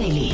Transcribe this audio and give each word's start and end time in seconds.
Daily. 0.00 0.32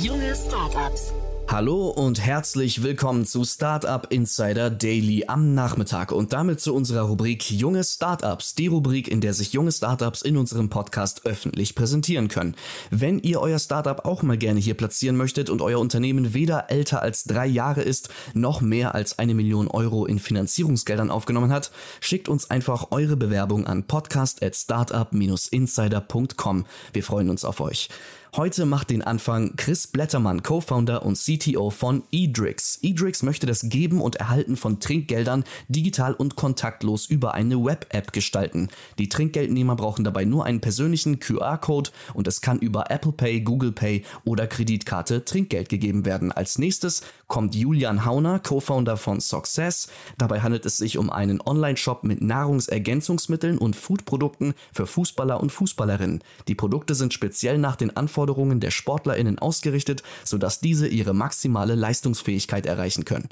Junge 0.00 0.34
Startups. 0.34 1.12
Hallo 1.46 1.90
und 1.90 2.24
herzlich 2.24 2.82
willkommen 2.82 3.26
zu 3.26 3.44
Startup 3.44 4.10
Insider 4.10 4.70
Daily 4.70 5.24
am 5.26 5.52
Nachmittag 5.52 6.10
und 6.10 6.32
damit 6.32 6.62
zu 6.62 6.74
unserer 6.74 7.02
Rubrik 7.02 7.50
Junge 7.50 7.84
Startups, 7.84 8.54
die 8.54 8.68
Rubrik, 8.68 9.08
in 9.08 9.20
der 9.20 9.34
sich 9.34 9.52
junge 9.52 9.72
Startups 9.72 10.22
in 10.22 10.38
unserem 10.38 10.70
Podcast 10.70 11.26
öffentlich 11.26 11.74
präsentieren 11.74 12.28
können. 12.28 12.54
Wenn 12.90 13.18
ihr 13.18 13.42
euer 13.42 13.58
Startup 13.58 14.06
auch 14.06 14.22
mal 14.22 14.38
gerne 14.38 14.60
hier 14.60 14.72
platzieren 14.72 15.18
möchtet 15.18 15.50
und 15.50 15.60
euer 15.60 15.78
Unternehmen 15.78 16.32
weder 16.32 16.70
älter 16.70 17.02
als 17.02 17.24
drei 17.24 17.46
Jahre 17.46 17.82
ist, 17.82 18.08
noch 18.32 18.62
mehr 18.62 18.94
als 18.94 19.18
eine 19.18 19.34
Million 19.34 19.68
Euro 19.68 20.06
in 20.06 20.18
Finanzierungsgeldern 20.18 21.10
aufgenommen 21.10 21.52
hat, 21.52 21.72
schickt 22.00 22.30
uns 22.30 22.50
einfach 22.50 22.86
eure 22.90 23.18
Bewerbung 23.18 23.66
an 23.66 23.84
podcast 23.84 24.42
at 24.42 24.56
startup-insider.com. 24.56 26.64
Wir 26.94 27.02
freuen 27.02 27.28
uns 27.28 27.44
auf 27.44 27.60
euch. 27.60 27.90
Heute 28.34 28.64
macht 28.64 28.88
den 28.88 29.02
Anfang 29.02 29.56
Chris 29.56 29.86
Blättermann, 29.86 30.42
Co-Founder 30.42 31.04
und 31.04 31.18
CTO 31.18 31.68
von 31.68 32.02
Edrix. 32.12 32.78
Edrix 32.80 33.22
möchte 33.22 33.44
das 33.44 33.68
Geben 33.68 34.00
und 34.00 34.16
Erhalten 34.16 34.56
von 34.56 34.80
Trinkgeldern 34.80 35.44
digital 35.68 36.14
und 36.14 36.34
kontaktlos 36.34 37.04
über 37.04 37.34
eine 37.34 37.62
Web-App 37.62 38.14
gestalten. 38.14 38.70
Die 38.98 39.10
Trinkgeldnehmer 39.10 39.76
brauchen 39.76 40.02
dabei 40.02 40.24
nur 40.24 40.46
einen 40.46 40.62
persönlichen 40.62 41.20
QR-Code 41.20 41.90
und 42.14 42.26
es 42.26 42.40
kann 42.40 42.58
über 42.58 42.90
Apple 42.90 43.12
Pay, 43.12 43.42
Google 43.42 43.72
Pay 43.72 44.02
oder 44.24 44.46
Kreditkarte 44.46 45.26
Trinkgeld 45.26 45.68
gegeben 45.68 46.06
werden. 46.06 46.32
Als 46.32 46.56
nächstes 46.56 47.02
kommt 47.26 47.54
Julian 47.54 48.06
Hauner, 48.06 48.38
Co-Founder 48.38 48.96
von 48.96 49.20
Success. 49.20 49.88
Dabei 50.16 50.40
handelt 50.40 50.64
es 50.64 50.78
sich 50.78 50.96
um 50.96 51.10
einen 51.10 51.42
Online-Shop 51.42 52.02
mit 52.02 52.22
Nahrungsergänzungsmitteln 52.22 53.58
und 53.58 53.76
Foodprodukten 53.76 54.54
für 54.72 54.86
Fußballer 54.86 55.38
und 55.38 55.52
Fußballerinnen. 55.52 56.24
Die 56.48 56.54
Produkte 56.54 56.94
sind 56.94 57.12
speziell 57.12 57.58
nach 57.58 57.76
den 57.76 57.94
Anforderungen 57.94 58.21
Anforderungen 58.22 58.60
der 58.60 58.70
SportlerInnen 58.70 59.40
ausgerichtet, 59.40 60.04
sodass 60.22 60.60
diese 60.60 60.86
ihre 60.86 61.12
maximale 61.12 61.74
Leistungsfähigkeit 61.74 62.66
erreichen 62.66 63.04
können. 63.04 63.28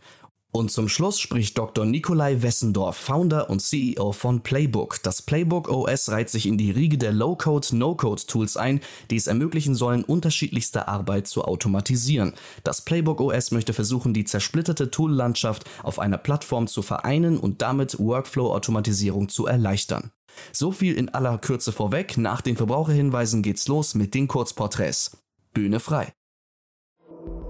Und 0.52 0.72
zum 0.72 0.88
Schluss 0.88 1.20
spricht 1.20 1.56
Dr. 1.56 1.84
Nikolai 1.84 2.42
Wessendorf, 2.42 2.97
Founder 2.97 3.50
und 3.50 3.62
CEO 3.62 4.10
von 4.10 4.41
Playbook. 4.41 5.00
Das 5.05 5.22
Playbook 5.22 5.69
OS 5.69 6.08
reiht 6.10 6.28
sich 6.28 6.47
in 6.47 6.58
die 6.58 6.72
Riege 6.72 6.98
der 6.98 7.12
Low-Code, 7.12 7.77
No-Code-Tools 7.77 8.56
ein, 8.56 8.80
die 9.12 9.16
es 9.16 9.28
ermöglichen 9.28 9.77
sollen, 9.77 10.02
unterschiedlichste 10.02 10.88
Arbeit 10.88 11.28
zu 11.28 11.44
automatisieren. 11.44 12.32
Das 12.64 12.84
Playbook 12.84 13.20
OS 13.20 13.52
möchte 13.52 13.72
versuchen, 13.72 14.12
die 14.12 14.25
zersplitterte 14.25 14.91
Tool-Landschaft 14.91 15.70
auf 15.84 16.00
einer 16.00 16.19
Plattform 16.19 16.66
zu 16.66 16.82
vereinen 16.82 17.38
und 17.38 17.62
damit 17.62 18.00
Workflow-Automatisierung 18.00 19.28
zu 19.28 19.47
erleichtern. 19.47 20.10
So 20.52 20.72
viel 20.72 20.94
in 20.94 21.08
aller 21.08 21.38
Kürze 21.38 21.72
vorweg. 21.72 22.16
Nach 22.18 22.40
den 22.40 22.56
Verbraucherhinweisen 22.56 23.42
geht's 23.42 23.68
los 23.68 23.94
mit 23.94 24.14
den 24.14 24.28
Kurzporträts. 24.28 25.18
Bühne 25.52 25.80
frei. 25.80 26.12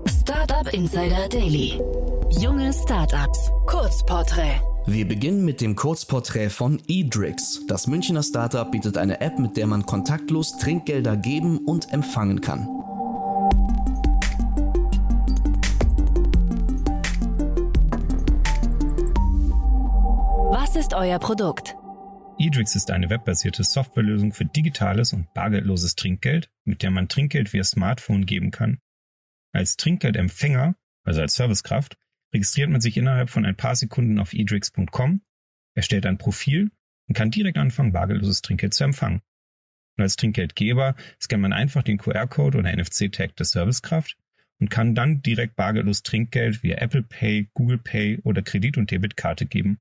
Startup 0.07 0.73
Insider 0.73 1.29
Daily. 1.29 1.81
Junge 2.31 2.73
Startups. 2.73 3.51
Kurzporträt. 3.67 4.61
Wir 4.87 5.07
beginnen 5.07 5.45
mit 5.45 5.61
dem 5.61 5.77
Kurzporträt 5.77 6.49
von 6.49 6.81
Edrix. 6.89 7.61
Das 7.69 7.87
Münchner 7.87 8.23
Startup 8.23 8.71
bietet 8.71 8.97
eine 8.97 9.21
App, 9.21 9.39
mit 9.39 9.57
der 9.57 9.67
man 9.67 9.85
kontaktlos 9.85 10.57
Trinkgelder 10.59 11.17
geben 11.17 11.59
und 11.59 11.93
empfangen 11.93 12.41
kann. 12.41 12.67
Was 20.51 20.77
ist 20.77 20.95
euer 20.95 21.19
Produkt? 21.19 21.77
Edrix 22.41 22.75
ist 22.75 22.91
eine 22.91 23.11
webbasierte 23.11 23.63
Softwarelösung 23.65 24.33
für 24.33 24.47
digitales 24.47 25.13
und 25.13 25.35
bargeldloses 25.35 25.95
Trinkgeld, 25.95 26.51
mit 26.65 26.83
der 26.83 26.91
man 26.91 27.07
Trinkgeld 27.07 27.53
via 27.53 27.63
Smartphone 27.63 28.25
geben 28.25 28.51
kann. 28.51 28.79
Als 29.53 29.77
Trinkgeldempfänger, 29.77 30.75
also 31.05 31.21
als 31.21 31.35
Servicekraft, 31.35 31.99
registriert 32.33 32.71
man 32.71 32.81
sich 32.81 32.97
innerhalb 32.97 33.29
von 33.29 33.45
ein 33.45 33.57
paar 33.57 33.77
Sekunden 33.77 34.19
auf 34.19 34.33
edrix.com, 34.33 35.21
erstellt 35.75 36.07
ein 36.07 36.17
Profil 36.17 36.71
und 37.09 37.15
kann 37.15 37.31
direkt 37.31 37.59
anfangen, 37.59 37.93
bargeldloses 37.93 38.41
Trinkgeld 38.41 38.73
zu 38.73 38.85
empfangen. 38.85 39.21
Und 39.99 40.05
als 40.05 40.17
Trinkgeldgeber 40.17 40.95
scannt 41.21 41.43
man 41.43 41.53
einfach 41.53 41.83
den 41.83 41.99
QR-Code 41.99 42.57
oder 42.57 42.75
NFC-Tag 42.75 43.37
der 43.37 43.45
Servicekraft 43.45 44.17
und 44.61 44.71
kann 44.71 44.95
dann 44.95 45.21
direkt 45.21 45.57
bargeldlos 45.57 46.03
Trinkgeld 46.03 46.63
via 46.63 46.79
Apple 46.79 47.03
Pay, 47.03 47.51
Google 47.53 47.79
Pay 47.79 48.21
oder 48.23 48.41
Kredit- 48.41 48.79
und 48.79 48.91
Debitkarte 48.91 49.45
geben. 49.45 49.79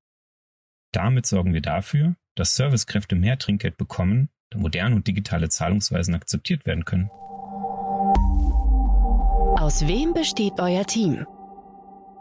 Damit 0.91 1.25
sorgen 1.25 1.53
wir 1.53 1.61
dafür, 1.61 2.15
dass 2.35 2.55
Servicekräfte 2.55 3.15
mehr 3.15 3.37
Trinkgeld 3.37 3.77
bekommen, 3.77 4.29
da 4.49 4.57
moderne 4.57 4.95
und 4.95 5.07
digitale 5.07 5.49
Zahlungsweisen 5.49 6.15
akzeptiert 6.15 6.65
werden 6.65 6.85
können. 6.85 7.09
Aus 9.59 9.87
wem 9.87 10.13
besteht 10.13 10.53
euer 10.57 10.85
Team? 10.85 11.25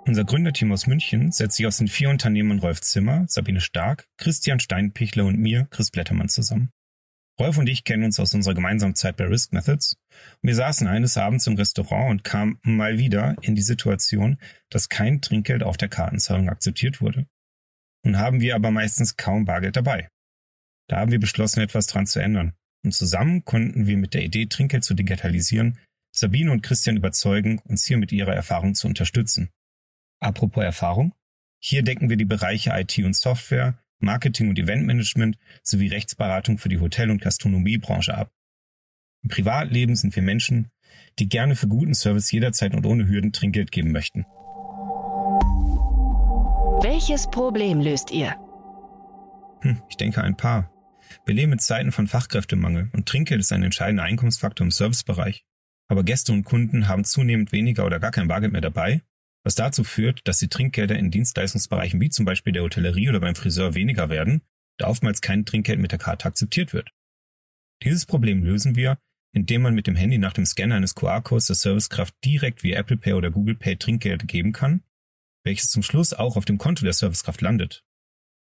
Unser 0.07 0.25
Gründerteam 0.25 0.73
aus 0.73 0.87
München 0.87 1.33
setzt 1.33 1.57
sich 1.57 1.67
aus 1.67 1.79
den 1.79 1.89
vier 1.89 2.11
Unternehmern 2.11 2.59
Rolf 2.59 2.81
Zimmer, 2.81 3.25
Sabine 3.29 3.61
Stark, 3.61 4.07
Christian 4.17 4.59
Steinpichler 4.59 5.25
und 5.25 5.39
mir, 5.39 5.67
Chris 5.71 5.91
Blättermann, 5.91 6.29
zusammen. 6.29 6.71
Rolf 7.39 7.57
und 7.57 7.69
ich 7.69 7.85
kennen 7.85 8.05
uns 8.05 8.19
aus 8.19 8.35
unserer 8.35 8.55
gemeinsamen 8.55 8.97
Zeit 8.97 9.17
bei 9.17 9.25
Risk 9.25 9.53
Methods. 9.53 9.97
wir 10.43 10.55
saßen 10.55 10.89
eines 10.89 11.17
Abends 11.17 11.47
im 11.47 11.55
Restaurant 11.55 12.11
und 12.11 12.25
kamen 12.25 12.59
mal 12.63 12.99
wieder 12.99 13.37
in 13.43 13.55
die 13.55 13.63
Situation, 13.63 14.39
dass 14.71 14.89
kein 14.89 15.21
Trinkgeld 15.21 15.63
auf 15.63 15.77
der 15.77 15.89
Kartenzahlung 15.89 16.49
akzeptiert 16.49 17.01
wurde. 17.01 17.27
Nun 18.05 18.19
haben 18.19 18.41
wir 18.41 18.55
aber 18.55 18.71
meistens 18.71 19.17
kaum 19.17 19.45
Bargeld 19.45 19.77
dabei. 19.77 20.09
Da 20.89 20.99
haben 20.99 21.13
wir 21.13 21.21
beschlossen, 21.21 21.61
etwas 21.61 21.87
dran 21.87 22.07
zu 22.07 22.21
ändern. 22.21 22.55
Und 22.85 22.93
zusammen 22.93 23.45
konnten 23.45 23.87
wir 23.87 23.97
mit 23.97 24.15
der 24.15 24.25
Idee, 24.25 24.47
Trinkgeld 24.47 24.85
zu 24.85 24.95
digitalisieren, 24.95 25.79
Sabine 26.15 26.51
und 26.53 26.63
Christian 26.63 26.97
überzeugen, 26.97 27.59
uns 27.65 27.85
hier 27.85 27.99
mit 27.99 28.13
ihrer 28.13 28.35
Erfahrung 28.35 28.75
zu 28.75 28.87
unterstützen. 28.87 29.51
Apropos 30.21 30.65
Erfahrung. 30.65 31.15
Hier 31.61 31.83
decken 31.83 32.09
wir 32.09 32.17
die 32.17 32.25
Bereiche 32.25 32.71
IT 32.73 32.99
und 33.01 33.17
Software, 33.17 33.79
Marketing 34.01 34.49
und 34.49 34.59
Eventmanagement 34.59 35.39
sowie 35.63 35.89
Rechtsberatung 35.89 36.59
für 36.59 36.69
die 36.69 36.79
Hotel- 36.79 37.11
und 37.11 37.21
Gastronomiebranche 37.21 38.15
ab. 38.15 38.31
Im 39.25 39.31
Privatleben 39.31 39.97
sind 39.97 40.15
wir 40.15 40.23
Menschen, 40.23 40.71
die 41.19 41.29
gerne 41.29 41.57
für 41.57 41.67
guten 41.67 41.95
Service 41.95 42.31
jederzeit 42.31 42.75
und 42.75 42.87
ohne 42.87 43.09
Hürden 43.09 43.33
Trinkgeld 43.33 43.73
geben 43.73 43.93
möchten. 43.93 44.25
Welches 46.81 47.29
Problem 47.29 47.81
löst 47.81 48.13
ihr? 48.13 48.37
Hm, 49.63 49.83
ich 49.89 49.97
denke 49.97 50.23
ein 50.23 50.37
paar. 50.37 50.71
Wir 51.27 51.35
leben 51.35 51.51
in 51.51 51.59
Zeiten 51.59 51.91
von 51.91 52.07
Fachkräftemangel 52.07 52.89
und 52.93 53.09
Trinkgeld 53.09 53.41
ist 53.41 53.53
ein 53.53 53.65
entscheidender 53.65 54.05
Einkommensfaktor 54.05 54.65
im 54.65 54.71
Servicebereich. 54.71 55.45
Aber 55.89 56.05
Gäste 56.05 56.33
und 56.33 56.45
Kunden 56.45 56.87
haben 56.87 57.03
zunehmend 57.03 57.51
weniger 57.51 57.85
oder 57.85 57.99
gar 57.99 58.13
kein 58.13 58.29
Bargeld 58.29 58.53
mehr 58.53 58.61
dabei, 58.61 59.03
was 59.43 59.57
dazu 59.57 59.83
führt, 59.83 60.21
dass 60.29 60.39
die 60.39 60.47
Trinkgelder 60.47 60.97
in 60.97 61.11
Dienstleistungsbereichen 61.11 62.01
wie 62.01 62.11
zum 62.11 62.25
Beispiel 62.25 62.53
der 62.53 62.63
Hotellerie 62.63 63.09
oder 63.09 63.19
beim 63.19 63.35
Friseur 63.35 63.75
weniger 63.75 64.09
werden, 64.09 64.43
da 64.77 64.87
oftmals 64.87 65.21
kein 65.21 65.45
Trinkgeld 65.45 65.81
mit 65.81 65.91
der 65.91 65.99
Karte 65.99 66.27
akzeptiert 66.27 66.73
wird. 66.73 66.91
Dieses 67.83 68.07
Problem 68.07 68.45
lösen 68.45 68.77
wir, 68.77 68.99
indem 69.33 69.63
man 69.63 69.75
mit 69.75 69.89
dem 69.89 69.97
Handy 69.97 70.19
nach 70.19 70.33
dem 70.33 70.47
Scanner 70.47 70.77
eines 70.77 70.95
QR-Codes 70.95 71.49
der 71.49 71.57
Servicekraft 71.57 72.15
direkt 72.25 72.63
wie 72.63 72.75
Apple 72.75 72.99
Pay 72.99 73.15
oder 73.15 73.33
Google 73.33 73.57
Pay 73.57 73.75
Trinkgeld 73.79 74.29
geben 74.29 74.53
kann 74.53 74.85
welches 75.49 75.71
zum 75.71 75.83
Schluss 75.83 76.13
auch 76.13 76.37
auf 76.37 76.45
dem 76.45 76.59
Konto 76.59 76.85
der 76.85 76.93
Servicekraft 76.93 77.41
landet. 77.41 77.83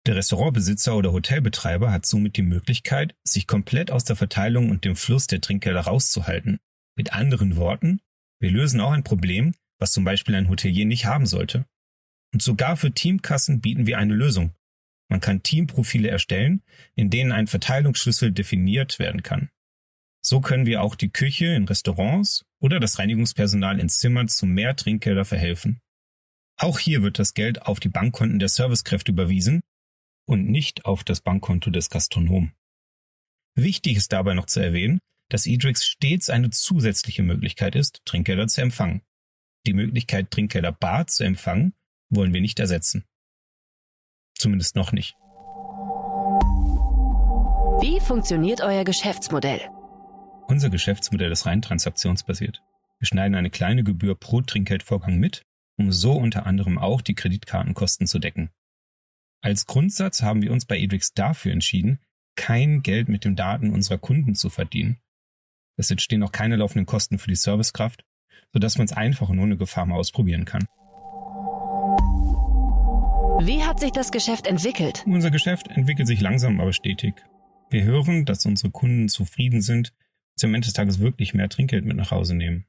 Der 0.08 0.16
Restaurantbesitzer 0.16 0.96
oder 0.96 1.12
Hotelbetreiber 1.12 1.92
hat 1.92 2.06
somit 2.06 2.38
die 2.38 2.42
Möglichkeit, 2.42 3.16
sich 3.26 3.48
komplett 3.48 3.92
aus 3.92 4.06
der 4.06 4.16
Verteilung 4.16 4.70
und 4.70 4.86
dem 4.86 4.96
Fluss 4.96 5.28
der 5.28 5.42
Trinkgelder 5.42 5.82
rauszuhalten. 5.82 6.58
Mit 6.96 7.12
anderen 7.12 7.58
Worten, 7.58 8.00
wir 8.40 8.50
lösen 8.50 8.80
auch 8.80 8.94
ein 8.94 9.04
Problem, 9.04 9.54
was 9.78 9.92
zum 9.92 10.06
Beispiel 10.06 10.36
ein 10.36 10.48
Hotelier 10.48 10.86
nicht 10.86 11.06
haben 11.06 11.26
sollte. 11.26 11.66
Und 12.34 12.42
sogar 12.42 12.78
für 12.78 12.94
Teamkassen 12.94 13.60
bieten 13.60 13.88
wir 13.88 13.98
eine 13.98 14.14
Lösung. 14.14 14.54
Man 15.10 15.20
kann 15.20 15.44
Teamprofile 15.44 16.08
erstellen, 16.08 16.64
in 16.96 17.10
denen 17.10 17.34
ein 17.34 17.48
Verteilungsschlüssel 17.48 18.32
definiert 18.32 19.00
werden 19.00 19.22
kann. 19.22 19.50
So 20.22 20.40
können 20.40 20.66
wir 20.66 20.82
auch 20.82 20.96
die 20.96 21.12
Küche 21.12 21.48
in 21.48 21.66
Restaurants 21.66 22.46
oder 22.62 22.80
das 22.80 23.00
Reinigungspersonal 23.00 23.82
in 23.82 23.90
Zimmern 23.90 24.30
zu 24.30 24.46
mehr 24.46 24.78
Trinkgelder 24.78 25.26
verhelfen. 25.26 25.82
Auch 26.58 26.80
hier 26.80 27.04
wird 27.04 27.20
das 27.20 27.34
Geld 27.34 27.64
auf 27.64 27.80
die 27.80 27.90
Bankkonten 27.90 28.40
der 28.40 28.50
Servicekräfte 28.50 29.12
überwiesen 29.12 29.62
und 30.26 30.50
nicht 30.50 30.86
auf 30.86 31.04
das 31.04 31.22
Bankkonto 31.22 31.70
des 31.70 31.90
Gastronomen. 31.90 32.54
Wichtig 33.56 33.98
ist 33.98 34.14
dabei 34.14 34.34
noch 34.34 34.46
zu 34.46 34.62
erwähnen, 34.62 35.00
dass 35.30 35.48
Edrix 35.48 35.86
stets 35.86 36.30
eine 36.30 36.52
zusätzliche 36.52 37.24
Möglichkeit 37.24 37.76
ist, 37.76 38.02
Trinkgelder 38.06 38.48
zu 38.48 38.62
empfangen. 38.62 39.02
Die 39.66 39.74
Möglichkeit, 39.74 40.32
Trinkgelder 40.32 40.72
bar 40.72 41.08
zu 41.08 41.24
empfangen, 41.24 41.74
wollen 42.10 42.34
wir 42.34 42.42
nicht 42.42 42.60
ersetzen. 42.60 43.04
Zumindest 44.36 44.76
noch 44.76 44.92
nicht. 44.92 45.16
Wie 47.82 48.00
funktioniert 48.00 48.62
euer 48.62 48.84
Geschäftsmodell? 48.84 49.62
Unser 50.48 50.70
Geschäftsmodell 50.70 51.32
ist 51.32 51.46
rein 51.46 51.62
transaktionsbasiert. 51.62 52.62
Wir 53.00 53.08
schneiden 53.08 53.36
eine 53.36 53.50
kleine 53.50 53.84
Gebühr 53.84 54.16
pro 54.16 54.42
Trinkgeldvorgang 54.42 55.18
mit 55.18 55.46
um 55.78 55.92
so 55.92 56.14
unter 56.14 56.46
anderem 56.46 56.78
auch 56.78 57.02
die 57.02 57.16
Kreditkartenkosten 57.16 58.08
zu 58.08 58.20
decken. 58.20 58.50
Als 59.42 59.66
Grundsatz 59.66 60.22
haben 60.22 60.42
wir 60.42 60.52
uns 60.52 60.66
bei 60.66 60.80
Edrix 60.80 61.14
dafür 61.14 61.52
entschieden, 61.52 62.00
kein 62.36 62.82
Geld 62.82 63.10
mit 63.10 63.26
den 63.26 63.36
Daten 63.36 63.72
unserer 63.72 63.98
Kunden 63.98 64.36
zu 64.36 64.50
verdienen. 64.50 64.98
Es 65.78 65.92
entstehen 65.92 66.24
auch 66.24 66.32
keine 66.32 66.56
laufenden 66.56 66.86
Kosten 66.86 67.20
für 67.20 67.30
die 67.30 67.36
Servicekraft, 67.36 68.06
sodass 68.54 68.78
man 68.78 68.86
es 68.86 68.94
einfach 68.94 69.30
und 69.30 69.40
ohne 69.40 69.58
Gefahr 69.58 69.86
mal 69.86 69.98
ausprobieren 69.98 70.46
kann. 70.46 70.66
Wie 73.46 73.64
hat 73.64 73.80
sich 73.80 73.92
das 73.92 74.12
Geschäft 74.12 74.48
entwickelt? 74.48 75.04
Unser 75.06 75.30
Geschäft 75.30 75.68
entwickelt 75.68 76.08
sich 76.08 76.22
langsam, 76.22 76.62
aber 76.62 76.72
stetig. 76.72 77.16
Wir 77.70 77.84
hören, 77.84 78.26
dass 78.26 78.46
unsere 78.46 78.72
Kunden 78.72 79.10
zufrieden 79.10 79.62
sind 79.62 79.90
und 79.90 80.40
sie 80.40 80.48
am 80.48 80.56
Ende 80.56 80.68
des 80.68 80.74
Tages 80.74 81.00
wirklich 81.00 81.34
mehr 81.34 81.50
Trinkgeld 81.50 81.86
mit 81.86 81.98
nach 81.98 82.12
Hause 82.12 82.36
nehmen. 82.36 82.66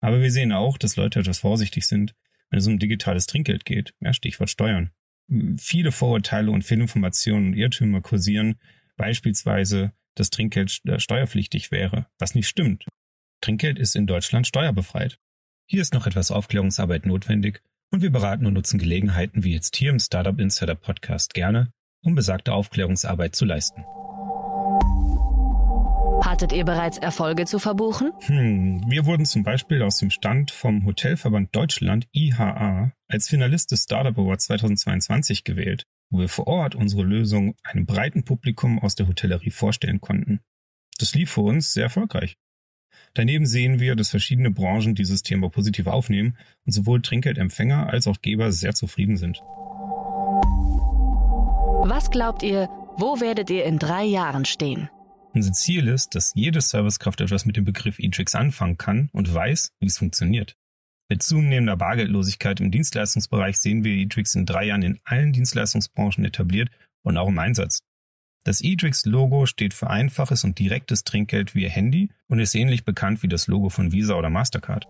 Aber 0.00 0.20
wir 0.20 0.30
sehen 0.30 0.52
auch, 0.52 0.76
dass 0.76 0.96
Leute 0.96 1.20
etwas 1.20 1.38
vorsichtig 1.38 1.86
sind, 1.86 2.14
wenn 2.50 2.58
es 2.58 2.66
um 2.66 2.78
digitales 2.78 3.26
Trinkgeld 3.26 3.64
geht. 3.64 3.94
Ja, 4.00 4.12
Stichwort 4.12 4.50
Steuern. 4.50 4.90
Viele 5.58 5.92
Vorurteile 5.92 6.50
und 6.50 6.62
Fehlinformationen 6.62 7.48
und 7.48 7.54
Irrtümer 7.54 8.00
kursieren, 8.00 8.56
beispielsweise, 8.96 9.92
dass 10.14 10.30
Trinkgeld 10.30 10.82
steuerpflichtig 10.98 11.70
wäre, 11.70 12.06
was 12.18 12.34
nicht 12.34 12.48
stimmt. 12.48 12.84
Trinkgeld 13.40 13.78
ist 13.78 13.96
in 13.96 14.06
Deutschland 14.06 14.46
steuerbefreit. 14.46 15.18
Hier 15.66 15.82
ist 15.82 15.94
noch 15.94 16.06
etwas 16.06 16.30
Aufklärungsarbeit 16.30 17.06
notwendig 17.06 17.62
und 17.90 18.02
wir 18.02 18.10
beraten 18.10 18.46
und 18.46 18.54
nutzen 18.54 18.78
Gelegenheiten 18.78 19.44
wie 19.44 19.52
jetzt 19.52 19.76
hier 19.76 19.90
im 19.90 19.98
Startup 19.98 20.38
Insider 20.38 20.74
Podcast 20.74 21.32
gerne, 21.32 21.72
um 22.02 22.14
besagte 22.14 22.52
Aufklärungsarbeit 22.52 23.34
zu 23.34 23.44
leisten. 23.44 23.84
Hattet 26.34 26.52
ihr 26.52 26.64
bereits 26.64 26.98
Erfolge 26.98 27.44
zu 27.44 27.60
verbuchen? 27.60 28.10
Hm, 28.22 28.82
wir 28.88 29.06
wurden 29.06 29.24
zum 29.24 29.44
Beispiel 29.44 29.82
aus 29.82 29.98
dem 29.98 30.10
Stand 30.10 30.50
vom 30.50 30.84
Hotelverband 30.84 31.54
Deutschland 31.54 32.08
IHA 32.12 32.90
als 33.06 33.28
Finalist 33.28 33.70
des 33.70 33.84
Startup 33.84 34.18
Award 34.18 34.40
2022 34.40 35.44
gewählt, 35.44 35.86
wo 36.10 36.18
wir 36.18 36.28
vor 36.28 36.48
Ort 36.48 36.74
unsere 36.74 37.04
Lösung 37.04 37.54
einem 37.62 37.86
breiten 37.86 38.24
Publikum 38.24 38.80
aus 38.80 38.96
der 38.96 39.06
Hotellerie 39.06 39.52
vorstellen 39.52 40.00
konnten. 40.00 40.40
Das 40.98 41.14
lief 41.14 41.30
für 41.30 41.42
uns 41.42 41.72
sehr 41.72 41.84
erfolgreich. 41.84 42.36
Daneben 43.12 43.46
sehen 43.46 43.78
wir, 43.78 43.94
dass 43.94 44.10
verschiedene 44.10 44.50
Branchen 44.50 44.96
dieses 44.96 45.22
Thema 45.22 45.50
positiv 45.50 45.86
aufnehmen 45.86 46.36
und 46.66 46.72
sowohl 46.72 47.00
Trinkgeldempfänger 47.00 47.88
als 47.88 48.08
auch 48.08 48.20
Geber 48.20 48.50
sehr 48.50 48.74
zufrieden 48.74 49.16
sind. 49.16 49.38
Was 51.86 52.10
glaubt 52.10 52.42
ihr, 52.42 52.68
wo 52.96 53.20
werdet 53.20 53.50
ihr 53.50 53.64
in 53.66 53.78
drei 53.78 54.02
Jahren 54.02 54.44
stehen? 54.44 54.90
Unser 55.34 55.52
Ziel 55.52 55.88
ist, 55.88 56.14
dass 56.14 56.32
jede 56.36 56.60
Servicekraft 56.60 57.20
etwas 57.20 57.44
mit 57.44 57.56
dem 57.56 57.64
Begriff 57.64 57.98
E-Tricks 57.98 58.36
anfangen 58.36 58.78
kann 58.78 59.08
und 59.12 59.34
weiß, 59.34 59.72
wie 59.80 59.86
es 59.86 59.98
funktioniert. 59.98 60.56
Mit 61.10 61.24
zunehmender 61.24 61.76
Bargeldlosigkeit 61.76 62.60
im 62.60 62.70
Dienstleistungsbereich 62.70 63.58
sehen 63.58 63.82
wir 63.82 63.92
E-Tricks 63.92 64.36
in 64.36 64.46
drei 64.46 64.66
Jahren 64.66 64.82
in 64.82 65.00
allen 65.02 65.32
Dienstleistungsbranchen 65.32 66.24
etabliert 66.24 66.70
und 67.02 67.16
auch 67.16 67.28
im 67.28 67.38
Einsatz. 67.40 67.80
Das 68.44 68.60
Edrix-Logo 68.62 69.46
steht 69.46 69.74
für 69.74 69.90
einfaches 69.90 70.44
und 70.44 70.58
direktes 70.58 71.02
Trinkgeld 71.02 71.56
via 71.56 71.68
Handy 71.68 72.10
und 72.28 72.38
ist 72.38 72.54
ähnlich 72.54 72.84
bekannt 72.84 73.24
wie 73.24 73.28
das 73.28 73.48
Logo 73.48 73.70
von 73.70 73.90
Visa 73.90 74.14
oder 74.14 74.30
Mastercard. 74.30 74.86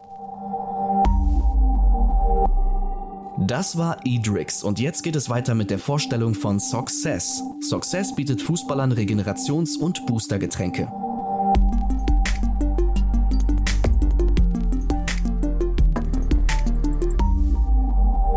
Das 3.36 3.76
war 3.76 3.98
Edrix 4.04 4.62
und 4.62 4.78
jetzt 4.78 5.02
geht 5.02 5.16
es 5.16 5.28
weiter 5.28 5.56
mit 5.56 5.68
der 5.68 5.80
Vorstellung 5.80 6.34
von 6.34 6.60
Success. 6.60 7.42
Success 7.60 8.14
bietet 8.14 8.40
Fußballern 8.40 8.92
Regenerations- 8.92 9.76
und 9.76 10.06
Boostergetränke. 10.06 10.86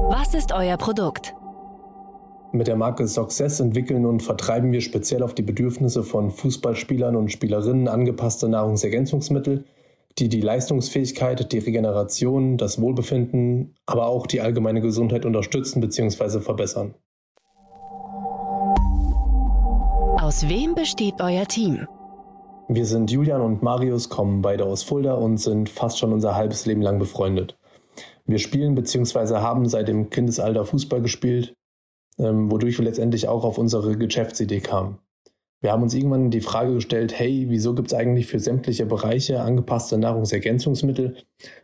Was 0.10 0.34
ist 0.34 0.52
euer 0.52 0.78
Produkt? 0.78 1.36
Mit 2.52 2.66
der 2.66 2.76
Marke 2.76 3.08
Success 3.08 3.60
entwickeln 3.60 4.04
und 4.04 4.24
vertreiben 4.24 4.72
wir 4.72 4.82
speziell 4.82 5.22
auf 5.22 5.36
die 5.36 5.44
Bedürfnisse 5.44 6.02
von 6.02 6.32
Fußballspielern 6.32 7.16
und 7.16 7.32
Spielerinnen 7.32 7.88
angepasste 7.88 8.50
Nahrungsergänzungsmittel, 8.50 9.64
die 10.20 10.30
die 10.30 10.42
Leistungsfähigkeit, 10.42 11.52
die 11.52 11.60
Regeneration, 11.60 12.58
das 12.58 12.82
Wohlbefinden, 12.82 13.76
aber 13.86 14.08
auch 14.08 14.26
die 14.26 14.42
allgemeine 14.42 14.82
Gesundheit 14.82 15.26
unterstützen 15.26 15.80
bzw. 15.82 16.40
verbessern. 16.40 16.96
Aus 20.20 20.50
wem 20.50 20.74
besteht 20.76 21.22
euer 21.22 21.46
Team? 21.46 21.88
Wir 22.68 22.86
sind 22.86 23.12
Julian 23.12 23.42
und 23.42 23.64
Marius, 23.64 24.10
kommen 24.10 24.42
beide 24.42 24.66
aus 24.66 24.84
Fulda 24.84 25.14
und 25.14 25.38
sind 25.38 25.70
fast 25.70 26.00
schon 26.00 26.12
unser 26.12 26.36
halbes 26.36 26.66
Leben 26.66 26.82
lang 26.82 27.00
befreundet. 27.00 27.58
Wir 28.26 28.40
spielen 28.40 28.76
bzw. 28.76 29.36
haben 29.36 29.70
seit 29.70 29.88
dem 29.88 30.10
Kindesalter 30.10 30.66
Fußball 30.66 31.02
gespielt, 31.02 31.54
ähm, 32.20 32.52
wodurch 32.52 32.78
wir 32.78 32.84
letztendlich 32.84 33.30
auch 33.30 33.46
auf 33.46 33.58
unsere 33.58 33.98
Geschäftsidee 33.98 34.60
kamen. 34.60 34.98
Wir 35.68 35.74
haben 35.74 35.84
uns 35.84 35.94
irgendwann 35.94 36.32
die 36.32 36.40
Frage 36.40 36.76
gestellt, 36.76 37.20
hey, 37.20 37.48
wieso 37.50 37.76
gibt 37.76 37.90
es 37.90 37.94
eigentlich 37.94 38.28
für 38.28 38.40
sämtliche 38.40 38.86
Bereiche 38.86 39.42
angepasste 39.42 39.98
Nahrungsergänzungsmittel, 39.98 41.18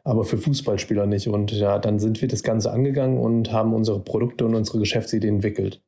aber 0.04 0.26
für 0.26 0.38
Fußballspieler 0.38 1.06
nicht? 1.06 1.30
Und 1.30 1.54
ja, 1.54 1.80
dann 1.80 2.00
sind 2.00 2.22
wir 2.22 2.28
das 2.28 2.44
Ganze 2.44 2.74
angegangen 2.74 3.18
und 3.18 3.54
haben 3.54 3.74
unsere 3.74 4.02
Produkte 4.02 4.46
und 4.46 4.56
unsere 4.56 4.80
Geschäftsidee 4.80 5.30
entwickelt. 5.30 5.82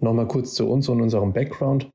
Nochmal 0.00 0.26
kurz 0.26 0.54
zu 0.54 0.68
uns 0.68 0.88
und 0.88 1.00
unserem 1.00 1.32
Background. 1.32 1.88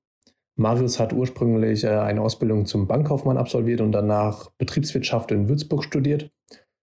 Marius 0.55 1.01
hat 1.01 1.11
ursprünglich 1.11 1.83
äh, 1.83 1.89
eine 1.89 2.21
Ausbildung 2.21 2.65
zum 2.65 2.87
Bankkaufmann 2.87 3.35
absolviert 3.35 3.81
und 3.81 3.91
danach 3.91 4.51
Betriebswirtschaft 4.57 5.33
in 5.33 5.49
Würzburg 5.49 5.83
studiert 5.83 6.31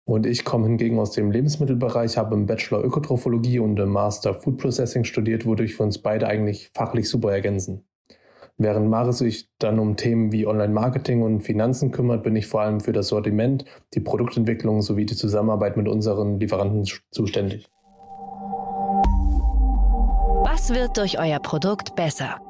und 0.08 0.25
ich 0.25 0.47
komme 0.47 0.67
hingegen 0.67 0.99
aus 0.99 1.11
dem 1.11 1.31
Lebensmittelbereich, 1.31 2.17
habe 2.17 2.35
im 2.35 2.47
Bachelor 2.47 2.82
Ökotrophologie 2.82 3.58
und 3.58 3.79
im 3.79 3.91
Master 3.91 4.32
Food 4.32 4.56
Processing 4.56 5.05
studiert, 5.05 5.44
wodurch 5.44 5.79
wir 5.79 5.85
uns 5.85 5.99
beide 5.99 6.26
eigentlich 6.26 6.70
fachlich 6.73 7.06
super 7.11 7.32
ergänzen. 7.32 7.85
Während 8.58 8.88
Maris 8.88 9.19
sich 9.19 9.50
dann 9.58 9.79
um 9.79 9.97
Themen 9.97 10.32
wie 10.32 10.47
Online-Marketing 10.47 11.23
und 11.23 11.41
Finanzen 11.43 11.91
kümmert, 11.93 12.23
bin 12.23 12.35
ich 12.37 12.47
vor 12.47 12.62
allem 12.62 12.81
für 12.81 12.93
das 12.93 13.08
Sortiment, 13.08 13.67
die 13.93 14.00
Produktentwicklung 14.00 14.81
sowie 14.81 15.05
die 15.05 15.14
Zusammenarbeit 15.14 15.76
mit 15.76 15.88
unseren 15.88 16.41
Lieferanten 16.41 16.85
zuständig. 17.11 17.69
Was 20.43 20.70
wird 20.70 20.97
durch 20.97 21.19
euer 21.19 21.38
Produkt 21.38 21.97
besser? 21.97 22.41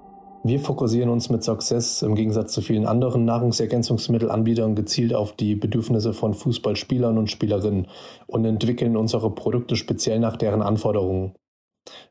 Wir 0.45 0.61
fokussieren 0.61 1.11
uns 1.11 1.29
mit 1.29 1.43
Success 1.43 2.03
im 2.03 2.15
Gegensatz 2.15 2.53
zu 2.53 2.61
vielen 2.61 2.87
anderen 2.87 3.25
Nahrungsergänzungsmittelanbietern 3.25 4.77
gezielt 4.77 5.13
auf 5.13 5.33
die 5.33 5.57
Bedürfnisse 5.57 6.13
von 6.13 6.35
Fußballspielern 6.35 7.19
und 7.19 7.33
Spielerinnen 7.33 7.89
und 8.29 8.45
entwickeln 8.45 8.97
unsere 8.97 9.35
Produkte 9.35 9.75
speziell 9.75 10.21
nach 10.21 10.37
deren 10.37 10.63
Anforderungen. 10.63 11.35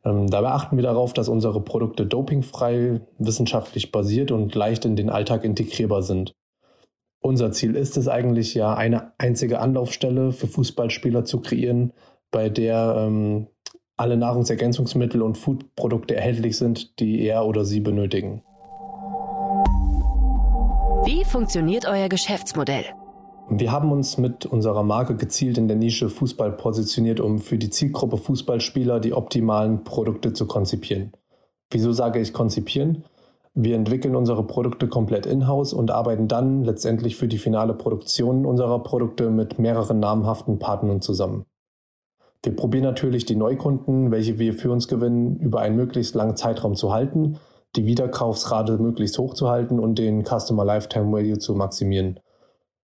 Ähm, 0.03 0.27
dabei 0.29 0.49
achten 0.49 0.77
wir 0.77 0.83
darauf, 0.83 1.13
dass 1.13 1.29
unsere 1.29 1.61
Produkte 1.61 2.05
dopingfrei, 2.05 3.01
wissenschaftlich 3.17 3.91
basiert 3.91 4.31
und 4.31 4.55
leicht 4.55 4.85
in 4.85 4.95
den 4.95 5.09
Alltag 5.09 5.43
integrierbar 5.43 6.01
sind. 6.01 6.33
Unser 7.21 7.51
Ziel 7.51 7.75
ist 7.75 7.97
es 7.97 8.07
eigentlich 8.07 8.53
ja, 8.53 8.75
eine 8.75 9.13
einzige 9.17 9.59
Anlaufstelle 9.59 10.31
für 10.31 10.47
Fußballspieler 10.47 11.25
zu 11.25 11.41
kreieren, 11.41 11.91
bei 12.31 12.49
der 12.49 12.95
ähm, 12.97 13.47
alle 13.97 14.17
Nahrungsergänzungsmittel 14.17 15.21
und 15.21 15.37
Foodprodukte 15.37 16.15
erhältlich 16.15 16.57
sind, 16.57 16.99
die 16.99 17.21
er 17.21 17.45
oder 17.45 17.65
sie 17.65 17.79
benötigen. 17.79 18.43
Wie 21.05 21.23
funktioniert 21.23 21.85
euer 21.87 22.09
Geschäftsmodell? 22.09 22.85
Wir 23.49 23.71
haben 23.71 23.91
uns 23.91 24.17
mit 24.17 24.47
unserer 24.47 24.81
Marke 24.81 25.15
gezielt 25.15 25.59
in 25.59 25.67
der 25.67 25.77
Nische 25.77 26.09
Fußball 26.09 26.51
positioniert, 26.53 27.19
um 27.19 27.37
für 27.37 27.59
die 27.59 27.69
Zielgruppe 27.69 28.17
Fußballspieler 28.17 28.99
die 28.99 29.13
optimalen 29.13 29.83
Produkte 29.83 30.33
zu 30.33 30.47
konzipieren. 30.47 31.11
Wieso 31.69 31.91
sage 31.91 32.19
ich 32.19 32.33
konzipieren? 32.33 33.05
Wir 33.53 33.75
entwickeln 33.75 34.15
unsere 34.15 34.45
Produkte 34.45 34.87
komplett 34.87 35.27
in-house 35.27 35.73
und 35.73 35.91
arbeiten 35.91 36.27
dann 36.27 36.63
letztendlich 36.63 37.17
für 37.17 37.27
die 37.27 37.37
finale 37.37 37.75
Produktion 37.75 38.47
unserer 38.47 38.79
Produkte 38.81 39.29
mit 39.29 39.59
mehreren 39.59 39.99
namhaften 39.99 40.57
Partnern 40.57 41.01
zusammen. 41.01 41.45
Wir 42.43 42.55
probieren 42.55 42.83
natürlich 42.83 43.25
die 43.25 43.35
Neukunden, 43.35 44.09
welche 44.09 44.39
wir 44.39 44.55
für 44.55 44.71
uns 44.71 44.87
gewinnen, 44.87 45.37
über 45.37 45.61
einen 45.61 45.75
möglichst 45.75 46.15
langen 46.15 46.35
Zeitraum 46.35 46.75
zu 46.75 46.91
halten, 46.91 47.37
die 47.75 47.85
Wiederkaufsrate 47.85 48.79
möglichst 48.79 49.19
hoch 49.19 49.35
zu 49.35 49.49
halten 49.49 49.79
und 49.79 49.99
den 49.99 50.23
Customer 50.23 50.65
Lifetime 50.65 51.11
Value 51.11 51.37
zu 51.37 51.53
maximieren. 51.53 52.19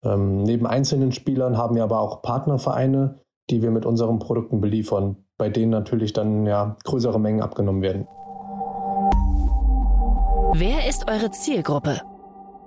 Ähm, 0.04 0.44
neben 0.44 0.68
einzelnen 0.68 1.12
Spielern 1.12 1.58
haben 1.58 1.76
wir 1.76 1.84
aber 1.84 2.00
auch 2.00 2.22
Partnervereine, 2.22 3.20
die 3.50 3.62
wir 3.62 3.72
mit 3.72 3.86
unseren 3.86 4.20
Produkten 4.20 4.62
beliefern, 4.62 5.18
bei 5.38 5.50
denen 5.50 5.72
natürlich 5.72 6.14
dann 6.14 6.46
ja 6.46 6.78
größere 6.84 7.20
Mengen 7.20 7.42
abgenommen 7.42 7.82
werden. 7.82 8.08
Wer 10.54 10.88
ist 10.88 11.10
eure 11.10 11.32
Zielgruppe? 11.32 12.02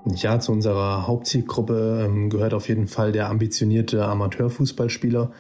Ja, 0.07 0.41
zu 0.41 0.53
unserer 0.53 1.07
Hauptzielgruppe 1.07 2.05
ähm, 2.07 2.31
gehört 2.31 2.55
auf 2.55 2.69
jeden 2.69 2.87
Fall 2.87 3.13
der 3.13 3.29
ambitionierte 3.29 4.07
Amateurfußballspieler, 4.07 5.31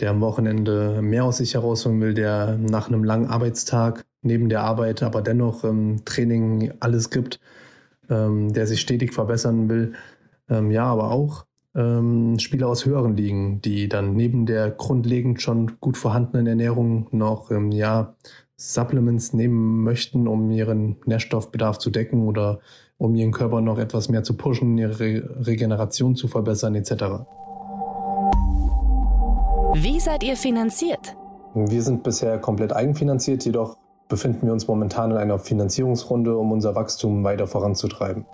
der 0.00 0.10
am 0.10 0.20
Wochenende 0.20 1.02
mehr 1.02 1.24
aus 1.24 1.38
sich 1.38 1.54
herausholen 1.54 2.00
will, 2.00 2.14
der 2.14 2.56
nach 2.58 2.88
einem 2.88 3.04
langen 3.04 3.26
Arbeitstag 3.26 4.04
neben 4.22 4.48
der 4.48 4.62
Arbeit 4.62 5.02
aber 5.02 5.22
dennoch 5.22 5.64
im 5.64 6.04
Training 6.04 6.72
alles 6.80 7.10
gibt, 7.10 7.40
ähm, 8.08 8.52
der 8.52 8.66
sich 8.66 8.80
stetig 8.80 9.12
verbessern 9.12 9.68
will. 9.68 9.94
Ähm, 10.48 10.70
ja, 10.70 10.84
aber 10.84 11.10
auch 11.10 11.46
ähm, 11.74 12.38
Spieler 12.38 12.68
aus 12.68 12.84
höheren 12.84 13.16
Ligen, 13.16 13.60
die 13.60 13.88
dann 13.88 14.14
neben 14.14 14.46
der 14.46 14.70
grundlegend 14.70 15.42
schon 15.42 15.80
gut 15.80 15.96
vorhandenen 15.96 16.46
Ernährung 16.46 17.08
noch 17.10 17.50
ähm, 17.50 17.72
ja, 17.72 18.14
Supplements 18.56 19.32
nehmen 19.32 19.82
möchten, 19.82 20.28
um 20.28 20.50
ihren 20.50 20.96
Nährstoffbedarf 21.06 21.78
zu 21.78 21.90
decken 21.90 22.26
oder 22.26 22.60
um 22.98 23.14
ihren 23.16 23.32
Körper 23.32 23.60
noch 23.60 23.78
etwas 23.78 24.08
mehr 24.08 24.22
zu 24.22 24.36
pushen, 24.36 24.78
ihre 24.78 25.46
Regeneration 25.46 26.14
zu 26.14 26.28
verbessern 26.28 26.76
etc. 26.76 27.26
Wie 29.74 29.98
seid 29.98 30.22
ihr 30.22 30.36
finanziert? 30.36 31.16
Wir 31.54 31.82
sind 31.82 32.04
bisher 32.04 32.38
komplett 32.38 32.72
eigenfinanziert, 32.72 33.44
jedoch 33.44 33.76
befinden 34.08 34.46
wir 34.46 34.52
uns 34.52 34.68
momentan 34.68 35.10
in 35.10 35.16
einer 35.16 35.38
Finanzierungsrunde, 35.38 36.36
um 36.36 36.52
unser 36.52 36.76
Wachstum 36.76 37.24
weiter 37.24 37.48
voranzutreiben. 37.48 38.24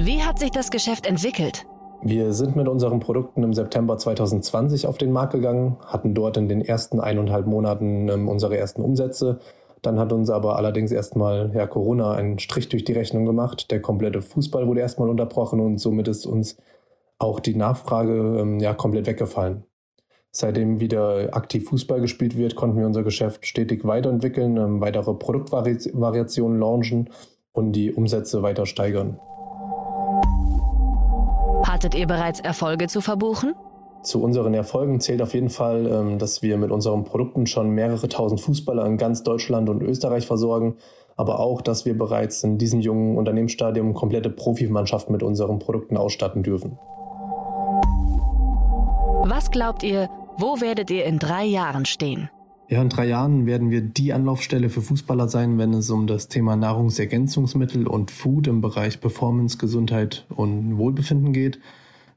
Wie 0.00 0.22
hat 0.22 0.38
sich 0.38 0.52
das 0.52 0.70
Geschäft 0.70 1.06
entwickelt? 1.06 1.66
Wir 2.02 2.32
sind 2.32 2.54
mit 2.54 2.68
unseren 2.68 3.00
Produkten 3.00 3.42
im 3.42 3.52
September 3.52 3.98
2020 3.98 4.86
auf 4.86 4.96
den 4.96 5.10
Markt 5.10 5.32
gegangen, 5.32 5.76
hatten 5.84 6.14
dort 6.14 6.36
in 6.36 6.48
den 6.48 6.60
ersten 6.60 7.00
eineinhalb 7.00 7.48
Monaten 7.48 8.08
ähm, 8.08 8.28
unsere 8.28 8.56
ersten 8.56 8.80
Umsätze. 8.80 9.40
Dann 9.82 9.98
hat 9.98 10.12
uns 10.12 10.30
aber 10.30 10.54
allerdings 10.54 10.92
erstmal 10.92 11.50
ja, 11.52 11.66
Corona 11.66 12.12
einen 12.12 12.38
Strich 12.38 12.68
durch 12.68 12.84
die 12.84 12.92
Rechnung 12.92 13.26
gemacht. 13.26 13.72
Der 13.72 13.82
komplette 13.82 14.22
Fußball 14.22 14.68
wurde 14.68 14.82
erstmal 14.82 15.08
unterbrochen 15.08 15.58
und 15.58 15.78
somit 15.78 16.06
ist 16.06 16.26
uns 16.26 16.58
auch 17.18 17.40
die 17.40 17.56
Nachfrage 17.56 18.38
ähm, 18.38 18.60
ja, 18.60 18.74
komplett 18.74 19.08
weggefallen. 19.08 19.64
Seitdem 20.30 20.78
wieder 20.78 21.34
aktiv 21.34 21.68
Fußball 21.68 22.00
gespielt 22.00 22.38
wird, 22.38 22.54
konnten 22.54 22.78
wir 22.78 22.86
unser 22.86 23.02
Geschäft 23.02 23.46
stetig 23.46 23.84
weiterentwickeln, 23.84 24.58
ähm, 24.58 24.80
weitere 24.80 25.14
Produktvariationen 25.14 26.60
launchen 26.60 27.10
und 27.50 27.72
die 27.72 27.92
Umsätze 27.92 28.44
weiter 28.44 28.64
steigern. 28.64 29.18
Hattet 31.78 31.94
ihr 31.94 32.08
bereits 32.08 32.40
Erfolge 32.40 32.88
zu 32.88 33.00
verbuchen? 33.00 33.54
Zu 34.02 34.20
unseren 34.20 34.52
Erfolgen 34.52 34.98
zählt 34.98 35.22
auf 35.22 35.32
jeden 35.32 35.48
Fall, 35.48 35.86
ähm, 35.86 36.18
dass 36.18 36.42
wir 36.42 36.56
mit 36.56 36.72
unseren 36.72 37.04
Produkten 37.04 37.46
schon 37.46 37.70
mehrere 37.70 38.08
tausend 38.08 38.40
Fußballer 38.40 38.84
in 38.84 38.96
ganz 38.96 39.22
Deutschland 39.22 39.68
und 39.68 39.80
Österreich 39.84 40.26
versorgen, 40.26 40.74
aber 41.14 41.38
auch, 41.38 41.62
dass 41.62 41.84
wir 41.84 41.96
bereits 41.96 42.42
in 42.42 42.58
diesem 42.58 42.80
jungen 42.80 43.16
Unternehmensstadium 43.16 43.94
komplette 43.94 44.28
Profimannschaften 44.28 45.12
mit 45.12 45.22
unseren 45.22 45.60
Produkten 45.60 45.96
ausstatten 45.96 46.42
dürfen. 46.42 46.80
Was 49.22 49.52
glaubt 49.52 49.84
ihr, 49.84 50.10
wo 50.36 50.60
werdet 50.60 50.90
ihr 50.90 51.04
in 51.04 51.20
drei 51.20 51.44
Jahren 51.44 51.84
stehen? 51.84 52.28
Ja, 52.70 52.82
in 52.82 52.90
drei 52.90 53.06
Jahren 53.06 53.46
werden 53.46 53.70
wir 53.70 53.80
die 53.80 54.12
Anlaufstelle 54.12 54.68
für 54.68 54.82
Fußballer 54.82 55.26
sein, 55.28 55.56
wenn 55.56 55.72
es 55.72 55.88
um 55.88 56.06
das 56.06 56.28
Thema 56.28 56.54
Nahrungsergänzungsmittel 56.54 57.86
und 57.86 58.10
Food 58.10 58.46
im 58.46 58.60
Bereich 58.60 59.00
Performance, 59.00 59.56
Gesundheit 59.56 60.26
und 60.28 60.76
Wohlbefinden 60.76 61.32
geht. 61.32 61.60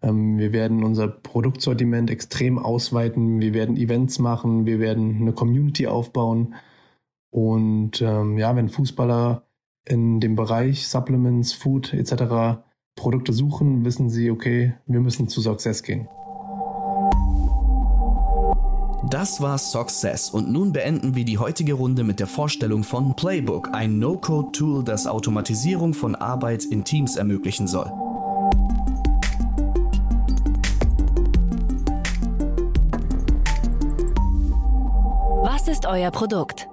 Ähm, 0.02 0.38
wir 0.38 0.52
werden 0.52 0.84
unser 0.84 1.08
Produktsortiment 1.08 2.12
extrem 2.12 2.60
ausweiten. 2.60 3.40
Wir 3.40 3.54
werden 3.54 3.78
Events 3.78 4.20
machen. 4.20 4.66
Wir 4.66 4.82
werden 4.82 5.22
eine 5.22 5.32
Community 5.32 5.88
aufbauen. 5.88 6.56
Und 7.30 8.02
ähm, 8.02 8.38
ja, 8.38 8.54
wenn 8.54 8.68
Fußballer 8.68 9.44
in 9.86 10.20
dem 10.20 10.36
Bereich 10.36 10.86
Supplements, 10.86 11.54
Food 11.54 11.94
etc. 11.94 12.62
Produkte 12.98 13.32
suchen, 13.32 13.86
wissen 13.86 14.10
sie, 14.10 14.30
okay, 14.30 14.74
wir 14.86 15.00
müssen 15.00 15.30
zu 15.30 15.40
Success 15.40 15.82
gehen. 15.82 16.10
Das 19.10 19.42
war 19.42 19.58
Success 19.58 20.30
und 20.30 20.52
nun 20.52 20.74
beenden 20.74 21.16
wir 21.16 21.26
die 21.26 21.40
heutige 21.40 21.74
Runde 21.74 22.04
mit 22.04 22.20
der 22.20 22.28
Vorstellung 22.28 22.84
von 22.84 23.16
Playbook, 23.16 23.70
ein 23.74 23.98
No-Code-Tool, 23.98 24.84
das 24.84 25.08
Automatisierung 25.08 25.96
von 25.96 26.14
Arbeit 26.14 26.66
in 26.66 26.84
Teams 26.84 27.16
ermöglichen 27.16 27.68
soll. 27.68 27.88
Was 35.44 35.68
ist 35.68 35.88
euer 35.88 36.12
Produkt? 36.12 36.68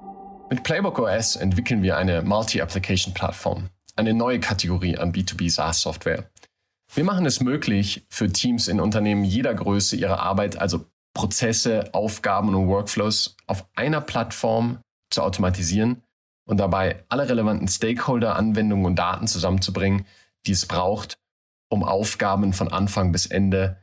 Mit 0.50 0.62
Playbook 0.64 0.98
OS 0.98 1.36
entwickeln 1.36 1.82
wir 1.82 1.96
eine 1.96 2.20
Multi-Application-Plattform, 2.20 3.70
eine 3.96 4.12
neue 4.12 4.38
Kategorie 4.38 4.98
an 4.98 5.12
B2B 5.12 5.50
SaaS-Software. 5.50 6.30
Wir 6.94 7.04
machen 7.04 7.24
es 7.24 7.40
möglich, 7.40 8.06
für 8.10 8.30
Teams 8.30 8.68
in 8.68 8.80
Unternehmen 8.80 9.24
jeder 9.24 9.54
Größe 9.54 9.96
ihre 9.96 10.20
Arbeit, 10.20 10.58
also 10.58 10.84
Prozesse, 11.18 11.92
Aufgaben 11.94 12.54
und 12.54 12.68
Workflows 12.68 13.34
auf 13.48 13.66
einer 13.74 14.00
Plattform 14.00 14.78
zu 15.10 15.20
automatisieren 15.20 16.04
und 16.48 16.58
dabei 16.58 17.04
alle 17.08 17.28
relevanten 17.28 17.66
Stakeholder, 17.66 18.36
Anwendungen 18.36 18.86
und 18.86 18.96
Daten 18.96 19.26
zusammenzubringen, 19.26 20.06
die 20.46 20.52
es 20.52 20.66
braucht, 20.66 21.18
um 21.70 21.82
Aufgaben 21.82 22.52
von 22.52 22.68
Anfang 22.72 23.10
bis 23.10 23.26
Ende 23.26 23.82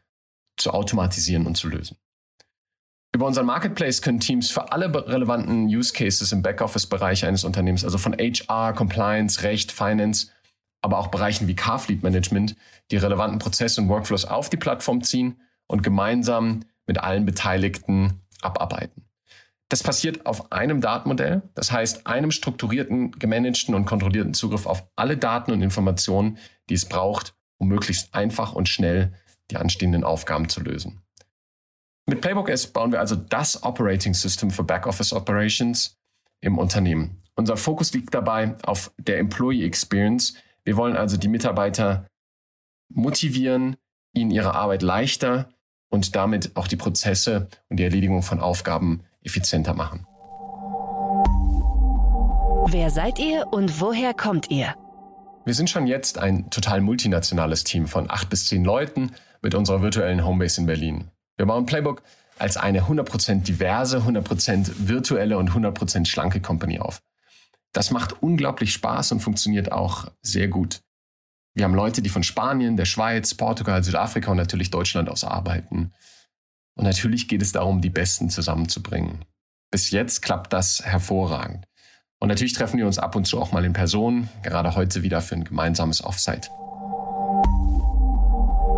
zu 0.56 0.72
automatisieren 0.72 1.46
und 1.46 1.58
zu 1.58 1.68
lösen. 1.68 1.98
Über 3.14 3.26
unseren 3.26 3.48
Marketplace 3.48 4.02
können 4.02 4.22
Teams 4.22 4.50
für 4.50 4.72
alle 4.72 4.94
relevanten 4.94 5.66
Use 5.66 5.92
Cases 5.92 6.32
im 6.32 6.42
Backoffice-Bereich 6.42 7.26
eines 7.26 7.44
Unternehmens, 7.44 7.84
also 7.84 7.98
von 7.98 8.14
HR, 8.14 8.72
Compliance, 8.72 9.44
Recht, 9.44 9.74
Finance, 9.74 10.32
aber 10.82 11.00
auch 11.00 11.08
Bereichen 11.08 11.50
wie 11.50 11.56
Carfleet 11.56 12.02
Management, 12.02 12.56
die 12.92 12.98
relevanten 12.98 13.40
Prozesse 13.40 13.82
und 13.82 13.90
Workflows 13.90 14.24
auf 14.24 14.50
die 14.50 14.56
Plattform 14.56 15.04
ziehen 15.04 15.42
und 15.68 15.84
gemeinsam 15.84 16.62
mit 16.88 17.00
allen 17.00 17.26
Beteiligten 17.26 18.22
abarbeiten. 18.42 19.06
Das 19.70 19.82
passiert 19.82 20.26
auf 20.26 20.52
einem 20.52 20.80
Datenmodell, 20.80 21.42
das 21.56 21.72
heißt 21.72 22.06
einem 22.06 22.32
strukturierten, 22.32 23.12
gemanagten 23.12 23.74
und 23.74 23.86
kontrollierten 23.86 24.34
Zugriff 24.34 24.68
auf 24.68 24.88
alle 24.96 25.18
Daten 25.18 25.52
und 25.52 25.62
Informationen, 25.62 26.38
die 26.70 26.76
es 26.76 26.88
braucht, 26.88 27.34
um 27.58 27.68
möglichst 27.68 28.14
einfach 28.14 28.54
und 28.54 28.70
schnell 28.70 29.14
die 29.50 29.58
anstehenden 29.58 30.04
Aufgaben 30.04 30.50
zu 30.50 30.62
lösen. 30.62 31.02
Mit 32.08 32.22
Playbook 32.22 32.50
S 32.50 32.68
bauen 32.68 32.92
wir 32.92 33.00
also 33.00 33.16
das 33.16 33.64
Operating 33.64 34.14
System 34.14 34.52
für 34.52 34.64
Backoffice 34.64 35.14
Operations 35.14 35.98
im 36.42 36.60
Unternehmen. 36.60 37.22
Unser 37.36 37.58
Fokus 37.58 37.92
liegt 37.94 38.14
dabei 38.14 38.56
auf 38.64 38.92
der 38.98 39.18
Employee 39.18 39.66
Experience. 39.66 40.36
Wir 40.64 40.78
wollen 40.78 40.96
also 40.96 41.18
die 41.18 41.28
Mitarbeiter 41.28 42.06
motivieren, 42.94 43.76
ihnen 44.14 44.30
ihre 44.30 44.54
Arbeit 44.54 44.84
leichter 44.84 45.50
und 45.90 46.16
damit 46.16 46.56
auch 46.56 46.68
die 46.68 46.76
Prozesse 46.76 47.48
und 47.70 47.78
die 47.78 47.84
Erledigung 47.84 48.22
von 48.22 48.40
Aufgaben 48.40 49.04
effizienter 49.24 49.74
machen. 49.74 50.06
Wer 52.68 52.90
seid 52.90 53.20
ihr 53.20 53.48
und 53.52 53.80
woher 53.80 54.14
kommt 54.14 54.50
ihr? 54.50 54.76
Wir 55.46 55.54
sind 55.54 55.70
schon 55.70 55.86
jetzt 55.86 56.18
ein 56.18 56.50
total 56.50 56.82
multinationales 56.82 57.64
Team 57.64 57.88
von 57.88 58.10
acht 58.10 58.30
bis 58.30 58.48
zehn 58.48 58.66
Leuten 58.66 59.12
mit 59.42 59.54
unserer 59.54 59.84
virtuellen 59.84 60.26
Homebase 60.26 60.62
in 60.62 60.68
Berlin. 60.68 61.12
Wir 61.38 61.46
bauen 61.46 61.68
Playbook 61.68 62.02
als 62.40 62.58
eine 62.58 62.82
100% 62.82 63.44
diverse, 63.44 64.00
100% 64.00 64.72
virtuelle 64.88 65.38
und 65.38 65.52
100% 65.52 66.06
schlanke 66.08 66.42
Company 66.42 66.80
auf. 66.80 67.00
Das 67.72 67.92
macht 67.92 68.24
unglaublich 68.24 68.74
Spaß 68.74 69.12
und 69.12 69.20
funktioniert 69.20 69.72
auch 69.72 70.08
sehr 70.22 70.48
gut. 70.48 70.82
Wir 71.56 71.64
haben 71.64 71.74
Leute, 71.74 72.02
die 72.02 72.10
von 72.10 72.22
Spanien, 72.22 72.76
der 72.76 72.84
Schweiz, 72.84 73.34
Portugal, 73.34 73.82
Südafrika 73.82 74.30
und 74.30 74.38
natürlich 74.38 74.72
Deutschland 74.72 75.10
aus 75.10 75.24
arbeiten. 75.24 75.94
Und 76.78 76.84
natürlich 76.84 77.30
geht 77.30 77.42
es 77.42 77.54
darum, 77.54 77.80
die 77.80 77.90
Besten 77.90 78.30
zusammenzubringen. 78.30 79.24
Bis 79.72 79.90
jetzt 79.90 80.22
klappt 80.22 80.52
das 80.52 80.86
hervorragend. 80.86 81.66
Und 82.20 82.28
natürlich 82.28 82.52
treffen 82.52 82.78
wir 82.78 82.86
uns 82.86 83.00
ab 83.00 83.16
und 83.16 83.26
zu 83.26 83.40
auch 83.40 83.54
mal 83.54 83.64
in 83.64 83.72
Person, 83.72 84.28
gerade 84.44 84.76
heute 84.76 85.02
wieder 85.02 85.22
für 85.22 85.36
ein 85.36 85.46
gemeinsames 85.46 86.04
Offsite. 86.04 86.50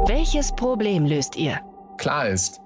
Welches 0.05 0.55
Problem 0.55 1.05
löst 1.05 1.35
ihr? 1.35 1.59
Klar 1.97 2.27
ist, 2.27 2.61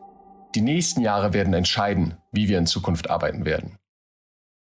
die 0.55 0.61
nächsten 0.61 0.99
Jahre 0.99 1.31
werden 1.31 1.53
entscheiden, 1.53 2.17
wie 2.33 2.49
wir 2.49 2.57
in 2.57 2.67
Zukunft 2.67 3.09
arbeiten 3.09 3.45
werden. 3.45 3.77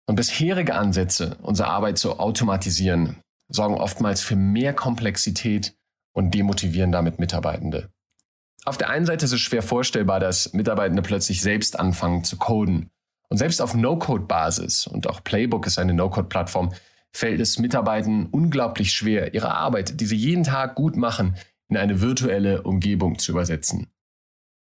Und 0.07 0.17
bisherige 0.17 0.75
Ansätze, 0.75 1.38
unsere 1.40 1.69
Arbeit 1.69 1.97
zu 1.97 2.19
automatisieren, 2.19 3.23
sorgen 3.49 3.76
oftmals 3.76 4.21
für 4.21 4.37
mehr 4.37 4.75
Komplexität 4.75 5.76
und 6.12 6.35
demotivieren 6.35 6.93
damit 6.93 7.19
Mitarbeitende. 7.19 7.90
Auf 8.64 8.76
der 8.76 8.90
einen 8.90 9.07
Seite 9.07 9.25
ist 9.25 9.33
es 9.33 9.40
schwer 9.40 9.62
vorstellbar, 9.62 10.21
dass 10.21 10.52
Mitarbeitende 10.52 11.02
plötzlich 11.02 11.40
selbst 11.40 11.78
anfangen 11.78 12.25
zu 12.25 12.37
coden. 12.37 12.90
Und 13.28 13.37
selbst 13.37 13.62
auf 13.62 13.75
No-Code-Basis, 13.75 14.87
und 14.87 15.09
auch 15.09 15.23
Playbook 15.23 15.67
ist 15.67 15.78
eine 15.78 15.95
No-Code-Plattform, 15.95 16.73
fällt 17.12 17.40
es 17.40 17.59
Mitarbeitenden 17.59 18.26
unglaublich 18.26 18.93
schwer, 18.93 19.35
ihre 19.35 19.55
Arbeit, 19.55 20.00
die 20.00 20.07
sie 20.07 20.17
jeden 20.17 20.45
Tag 20.45 20.75
gut 20.75 20.97
machen, 20.97 21.37
in 21.69 21.76
eine 21.76 22.00
virtuelle 22.00 22.62
Umgebung 22.62 23.19
zu 23.19 23.33
übersetzen. 23.33 23.88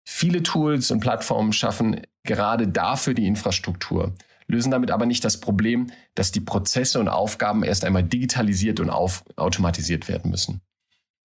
Viele 0.03 0.43
Tools 0.43 0.91
und 0.91 0.99
Plattformen 0.99 1.53
schaffen 1.53 2.01
gerade 2.23 2.67
dafür 2.67 3.13
die 3.13 3.27
Infrastruktur, 3.27 4.13
lösen 4.51 4.71
damit 4.71 4.91
aber 4.91 5.05
nicht 5.05 5.23
das 5.23 5.39
Problem, 5.39 5.87
dass 6.15 6.31
die 6.31 6.41
Prozesse 6.41 6.99
und 6.99 7.07
Aufgaben 7.07 7.63
erst 7.63 7.85
einmal 7.85 8.03
digitalisiert 8.03 8.79
und 8.79 8.89
automatisiert 8.89 10.07
werden 10.07 10.29
müssen. 10.29 10.61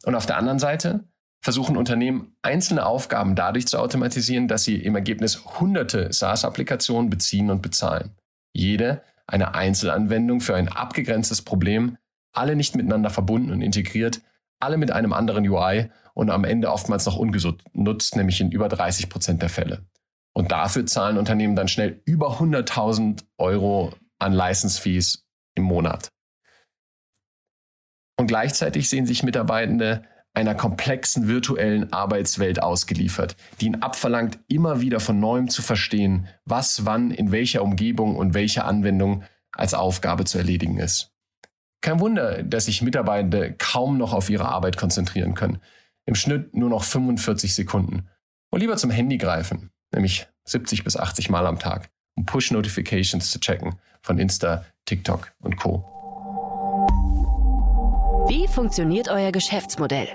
Und 0.04 0.14
auf 0.14 0.26
der 0.26 0.37
anderen 0.37 0.59
Seite 0.59 1.04
versuchen 1.40 1.76
Unternehmen 1.76 2.37
einzelne 2.42 2.87
Aufgaben 2.87 3.35
dadurch 3.35 3.66
zu 3.66 3.78
automatisieren, 3.78 4.49
dass 4.49 4.64
sie 4.64 4.76
im 4.76 4.95
Ergebnis 4.95 5.45
hunderte 5.61 6.12
SaaS-Applikationen 6.12 7.11
beziehen 7.11 7.50
und 7.50 7.62
bezahlen. 7.62 8.16
Jede 8.52 9.02
eine 9.26 9.54
Einzelanwendung 9.54 10.40
für 10.40 10.54
ein 10.54 10.68
abgegrenztes 10.68 11.42
Problem, 11.42 11.99
alle 12.33 12.56
nicht 12.56 12.76
miteinander 12.76 13.11
verbunden 13.11 13.50
und 13.50 13.62
integriert, 13.62 14.23
alle 14.61 14.76
mit 14.76 14.90
einem 14.90 15.12
anderen 15.12 15.49
UI 15.49 15.90
und 16.14 16.30
am 16.30 16.45
Ende 16.45 16.71
oftmals 16.71 17.04
noch 17.06 17.16
ungenutzt, 17.16 18.16
nämlich 18.16 18.40
in 18.40 18.50
über 18.50 18.68
30 18.68 19.09
Prozent 19.09 19.42
der 19.42 19.49
Fälle. 19.49 19.85
Und 20.37 20.52
dafür 20.52 20.85
zahlen 20.85 21.16
Unternehmen 21.16 21.57
dann 21.57 21.66
schnell 21.66 22.02
über 22.05 22.38
100.000 22.38 23.25
Euro 23.38 23.95
an 24.19 24.35
License 24.35 24.78
Fees 24.78 25.25
im 25.55 25.64
Monat. 25.64 26.12
Und 28.19 28.26
gleichzeitig 28.26 28.90
sehen 28.90 29.07
sich 29.07 29.23
Mitarbeitende 29.23 30.02
einer 30.35 30.55
komplexen 30.55 31.26
virtuellen 31.26 31.90
Arbeitswelt 31.90 32.62
ausgeliefert, 32.62 33.35
die 33.62 33.66
ihn 33.66 33.76
abverlangt, 33.76 34.38
immer 34.47 34.83
wieder 34.83 35.00
von 35.00 35.19
neuem 35.19 35.49
zu 35.49 35.62
verstehen, 35.62 36.28
was 36.45 36.85
wann 36.85 37.12
in 37.12 37.33
welcher 37.33 37.62
Umgebung 37.62 38.14
und 38.14 38.35
welcher 38.35 38.66
Anwendung 38.66 39.25
als 39.52 39.73
Aufgabe 39.73 40.26
zu 40.26 40.37
erledigen 40.37 40.78
ist. 40.78 41.14
Kein 41.81 41.99
Wunder, 41.99 42.43
dass 42.43 42.66
sich 42.66 42.83
Mitarbeitende 42.83 43.55
kaum 43.55 43.97
noch 43.97 44.12
auf 44.12 44.28
ihre 44.28 44.50
Arbeit 44.50 44.76
konzentrieren 44.76 45.35
können. 45.35 45.62
Im 46.05 46.14
Schnitt 46.14 46.55
nur 46.55 46.69
noch 46.69 46.85
45 46.85 47.55
Sekunden. 47.55 48.11
Und 48.50 48.61
lieber 48.61 48.76
zum 48.76 48.90
Handy 48.90 49.16
greifen, 49.16 49.71
nämlich 49.93 50.26
70 50.45 50.85
bis 50.85 50.97
80 50.97 51.31
Mal 51.31 51.47
am 51.47 51.59
Tag, 51.59 51.90
um 52.14 52.25
Push-Notifications 52.26 53.31
zu 53.31 53.40
checken 53.40 53.76
von 54.02 54.19
Insta, 54.19 54.64
TikTok 54.85 55.33
und 55.40 55.57
Co. 55.57 55.85
Wie 58.28 58.49
funktioniert 58.49 59.09
euer 59.09 59.33
Geschäftsmodell? 59.33 60.09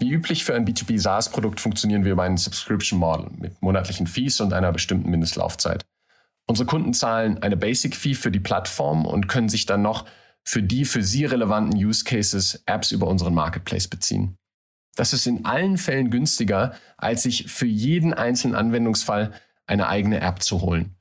Wie 0.00 0.10
üblich 0.10 0.44
für 0.44 0.54
ein 0.54 0.66
B2B 0.66 0.98
SaaS-Produkt 0.98 1.60
funktionieren 1.60 2.04
wir 2.04 2.12
über 2.12 2.24
einen 2.24 2.36
Subscription 2.36 2.98
Model 2.98 3.30
mit 3.38 3.60
monatlichen 3.62 4.06
Fees 4.06 4.40
und 4.40 4.52
einer 4.52 4.72
bestimmten 4.72 5.10
Mindestlaufzeit. 5.10 5.84
Unsere 6.46 6.66
Kunden 6.66 6.92
zahlen 6.92 7.42
eine 7.42 7.56
Basic 7.56 7.96
Fee 7.96 8.14
für 8.14 8.30
die 8.30 8.40
Plattform 8.40 9.06
und 9.06 9.28
können 9.28 9.48
sich 9.48 9.66
dann 9.66 9.82
noch 9.82 10.04
für 10.42 10.62
die 10.62 10.84
für 10.84 11.02
sie 11.02 11.24
relevanten 11.24 11.82
Use 11.82 12.04
Cases 12.04 12.62
Apps 12.66 12.90
über 12.90 13.06
unseren 13.06 13.34
Marketplace 13.34 13.88
beziehen. 13.88 14.36
Das 14.96 15.12
ist 15.12 15.26
in 15.26 15.44
allen 15.44 15.76
Fällen 15.76 16.10
günstiger, 16.10 16.74
als 16.96 17.22
sich 17.22 17.50
für 17.50 17.66
jeden 17.66 18.14
einzelnen 18.14 18.54
Anwendungsfall 18.54 19.32
eine 19.66 19.88
eigene 19.88 20.20
App 20.20 20.42
zu 20.42 20.60
holen. 20.60 20.96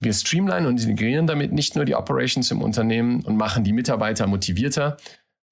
Wir 0.00 0.12
streamline 0.14 0.66
und 0.66 0.80
integrieren 0.80 1.26
damit 1.26 1.52
nicht 1.52 1.76
nur 1.76 1.84
die 1.84 1.94
Operations 1.94 2.50
im 2.50 2.62
Unternehmen 2.62 3.22
und 3.24 3.36
machen 3.36 3.64
die 3.64 3.72
Mitarbeiter 3.72 4.26
motivierter, 4.26 4.96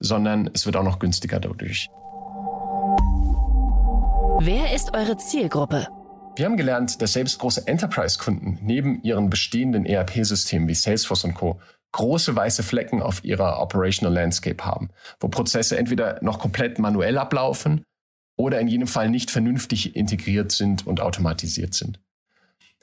sondern 0.01 0.51
es 0.55 0.65
wird 0.65 0.77
auch 0.77 0.85
noch 0.85 0.99
günstiger 0.99 1.41
dadurch. 1.41 1.89
Wer 4.41 4.75
ist 4.75 4.95
eure 4.95 5.17
Zielgruppe? 5.17 5.89
Wir 6.37 6.45
haben 6.45 6.57
gelernt, 6.57 7.03
dass 7.03 7.15
selbst 7.15 7.41
große 7.41 7.67
Enterprise-Kunden 7.67 8.59
neben 8.63 9.03
ihren 9.03 9.29
bestehenden 9.29 9.85
ERP-Systemen 9.85 10.69
wie 10.69 10.75
Salesforce 10.75 11.25
und 11.25 11.35
Co. 11.35 11.61
große 11.93 12.35
weiße 12.35 12.63
Flecken 12.63 13.03
auf 13.03 13.25
ihrer 13.25 13.61
Operational 13.61 14.15
Landscape 14.15 14.65
haben, 14.65 14.91
wo 15.21 15.29
Prozesse 15.29 15.79
entweder 15.79 16.19
noch 16.23 16.39
komplett 16.39 16.79
manuell 16.79 17.19
ablaufen 17.19 17.83
oder 18.37 18.61
in 18.61 18.69
jedem 18.69 18.87
Fall 18.87 19.11
nicht 19.11 19.31
vernünftig 19.31 19.97
integriert 19.97 20.53
sind 20.53 20.87
und 20.87 21.01
automatisiert 21.01 21.75
sind. 21.75 22.01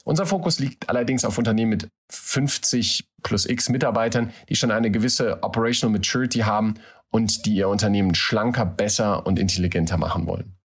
Unser 0.04 0.26
Fokus 0.26 0.60
liegt 0.60 0.88
allerdings 0.88 1.24
auf 1.24 1.36
Unternehmen 1.36 1.70
mit 1.70 1.88
50 2.10 3.08
plus 3.24 3.46
x 3.46 3.68
Mitarbeitern, 3.70 4.32
die 4.48 4.54
schon 4.54 4.70
eine 4.70 4.90
gewisse 4.90 5.42
Operational 5.42 5.98
Maturity 5.98 6.40
haben 6.40 6.74
und 7.10 7.44
die 7.44 7.56
ihr 7.56 7.68
Unternehmen 7.68 8.14
schlanker, 8.14 8.64
besser 8.66 9.26
und 9.26 9.38
intelligenter 9.38 9.96
machen 9.96 10.26
wollen. 10.26 10.56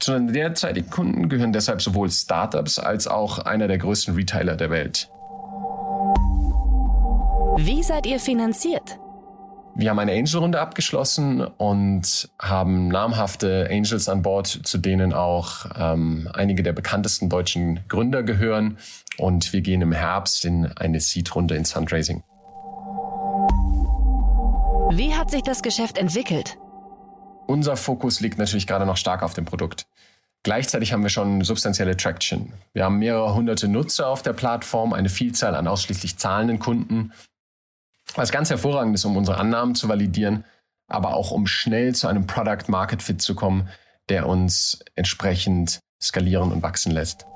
Zu 0.00 0.12
den 0.12 0.32
derzeitigen 0.32 0.90
Kunden 0.90 1.28
gehören 1.28 1.52
deshalb 1.52 1.82
sowohl 1.82 2.10
Startups 2.10 2.78
als 2.78 3.06
auch 3.06 3.38
einer 3.38 3.68
der 3.68 3.78
größten 3.78 4.14
Retailer 4.14 4.56
der 4.56 4.70
Welt. 4.70 5.10
Wie 7.56 7.82
seid 7.82 8.04
ihr 8.06 8.18
finanziert? 8.18 8.98
Wir 9.76 9.90
haben 9.90 9.98
eine 9.98 10.12
Angel-Runde 10.12 10.60
abgeschlossen 10.60 11.40
und 11.40 12.28
haben 12.40 12.88
namhafte 12.88 13.68
Angels 13.70 14.08
an 14.08 14.22
Bord, 14.22 14.46
zu 14.46 14.78
denen 14.78 15.12
auch 15.12 15.66
ähm, 15.76 16.28
einige 16.32 16.62
der 16.62 16.72
bekanntesten 16.72 17.28
deutschen 17.28 17.80
Gründer 17.88 18.22
gehören. 18.22 18.78
Und 19.18 19.52
wir 19.52 19.60
gehen 19.60 19.82
im 19.82 19.92
Herbst 19.92 20.44
in 20.44 20.66
eine 20.76 21.00
Seed-Runde 21.00 21.54
ins 21.54 21.72
Fundraising. 21.72 22.22
Wie 24.90 25.14
hat 25.14 25.30
sich 25.30 25.42
das 25.42 25.62
Geschäft 25.62 25.98
entwickelt? 25.98 26.58
Unser 27.46 27.76
Fokus 27.76 28.20
liegt 28.20 28.38
natürlich 28.38 28.66
gerade 28.66 28.86
noch 28.86 28.96
stark 28.96 29.22
auf 29.22 29.34
dem 29.34 29.44
Produkt. 29.44 29.86
Gleichzeitig 30.42 30.92
haben 30.92 31.02
wir 31.02 31.10
schon 31.10 31.42
substanzielle 31.42 31.96
Traction. 31.96 32.52
Wir 32.72 32.84
haben 32.84 32.98
mehrere 32.98 33.34
hunderte 33.34 33.66
Nutzer 33.66 34.08
auf 34.08 34.22
der 34.22 34.34
Plattform, 34.34 34.92
eine 34.92 35.08
Vielzahl 35.08 35.54
an 35.54 35.66
ausschließlich 35.68 36.18
zahlenden 36.18 36.58
Kunden, 36.58 37.12
was 38.16 38.32
ganz 38.32 38.50
hervorragend 38.50 38.94
ist, 38.94 39.04
um 39.04 39.16
unsere 39.16 39.38
Annahmen 39.38 39.74
zu 39.74 39.88
validieren, 39.88 40.44
aber 40.88 41.14
auch 41.14 41.30
um 41.30 41.46
schnell 41.46 41.94
zu 41.94 42.08
einem 42.08 42.26
Product 42.26 42.68
Market 42.68 43.02
Fit 43.02 43.20
zu 43.20 43.34
kommen, 43.34 43.68
der 44.08 44.28
uns 44.28 44.80
entsprechend 44.94 45.80
skalieren 46.00 46.52
und 46.52 46.62
wachsen 46.62 46.92
lässt. 46.92 47.26